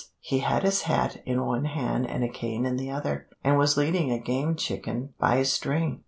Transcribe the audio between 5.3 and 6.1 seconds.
a string.